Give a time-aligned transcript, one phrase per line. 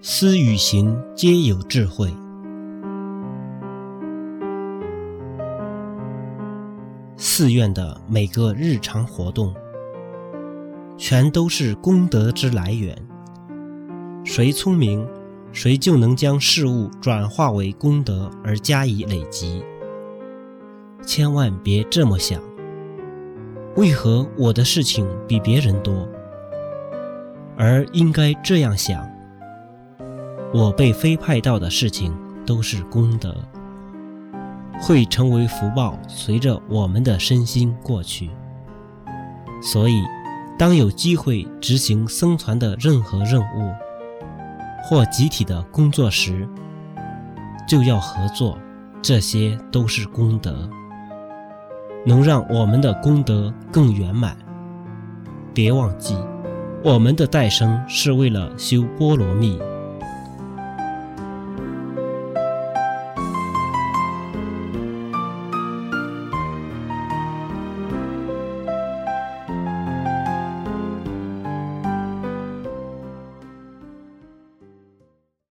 [0.00, 2.08] 思与行皆有智慧。
[7.16, 9.52] 寺院的每个日常活动，
[10.96, 12.96] 全都是功德之来源。
[14.24, 15.04] 谁聪明，
[15.52, 19.64] 谁就能将事物转化为功德而加以累积。
[21.04, 22.40] 千万别这么想。
[23.74, 26.08] 为何我的事情比别人多？
[27.56, 29.04] 而应该这样想：
[30.54, 32.16] 我被非派到的事情
[32.46, 33.34] 都是功德，
[34.80, 38.30] 会成为福报，随着我们的身心过去。
[39.60, 40.00] 所以，
[40.58, 43.72] 当有机会执行僧团的任何任务
[44.82, 46.48] 或集体的工作时，
[47.68, 48.56] 就要合作，
[49.02, 50.68] 这些都是功德。
[52.06, 54.34] 能让我们的功德更圆满。
[55.52, 56.16] 别忘记，
[56.82, 59.60] 我们的诞生是为了修波罗蜜。